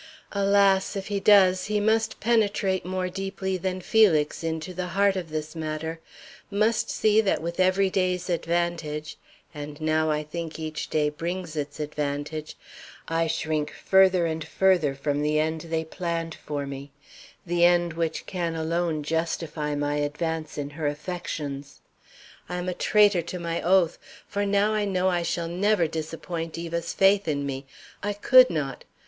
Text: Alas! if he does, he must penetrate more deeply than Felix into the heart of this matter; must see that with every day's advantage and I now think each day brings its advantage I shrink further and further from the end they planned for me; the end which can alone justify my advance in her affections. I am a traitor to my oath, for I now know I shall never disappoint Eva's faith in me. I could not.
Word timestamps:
Alas! 0.31 0.95
if 0.95 1.09
he 1.09 1.19
does, 1.19 1.65
he 1.65 1.79
must 1.79 2.19
penetrate 2.19 2.83
more 2.87 3.07
deeply 3.07 3.55
than 3.55 3.79
Felix 3.79 4.43
into 4.43 4.73
the 4.73 4.87
heart 4.97 5.15
of 5.15 5.29
this 5.29 5.55
matter; 5.55 5.99
must 6.49 6.89
see 6.89 7.21
that 7.21 7.39
with 7.39 7.59
every 7.59 7.87
day's 7.87 8.27
advantage 8.27 9.15
and 9.53 9.77
I 9.79 9.83
now 9.83 10.23
think 10.23 10.57
each 10.57 10.89
day 10.89 11.09
brings 11.11 11.55
its 11.55 11.79
advantage 11.79 12.57
I 13.07 13.27
shrink 13.27 13.71
further 13.73 14.25
and 14.25 14.43
further 14.43 14.95
from 14.95 15.21
the 15.21 15.39
end 15.39 15.61
they 15.69 15.85
planned 15.85 16.33
for 16.33 16.65
me; 16.65 16.89
the 17.45 17.63
end 17.63 17.93
which 17.93 18.25
can 18.25 18.55
alone 18.55 19.03
justify 19.03 19.75
my 19.75 19.97
advance 19.97 20.57
in 20.57 20.71
her 20.71 20.87
affections. 20.87 21.79
I 22.49 22.55
am 22.55 22.67
a 22.67 22.73
traitor 22.73 23.21
to 23.21 23.37
my 23.37 23.61
oath, 23.61 23.99
for 24.27 24.41
I 24.41 24.45
now 24.45 24.83
know 24.83 25.09
I 25.09 25.21
shall 25.21 25.47
never 25.47 25.85
disappoint 25.85 26.57
Eva's 26.57 26.91
faith 26.91 27.27
in 27.27 27.45
me. 27.45 27.67
I 28.01 28.13
could 28.13 28.49
not. 28.49 28.83